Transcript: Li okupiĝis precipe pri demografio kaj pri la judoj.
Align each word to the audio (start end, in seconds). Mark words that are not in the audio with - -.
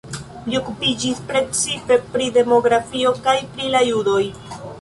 Li 0.45 0.55
okupiĝis 0.59 1.19
precipe 1.33 1.99
pri 2.15 2.31
demografio 2.39 3.15
kaj 3.29 3.39
pri 3.53 3.73
la 3.77 3.87
judoj. 3.93 4.21